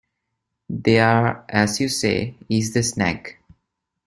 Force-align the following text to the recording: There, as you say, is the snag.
There, 0.67 1.45
as 1.47 1.79
you 1.79 1.87
say, 1.87 2.33
is 2.49 2.73
the 2.73 2.81
snag. 2.81 3.37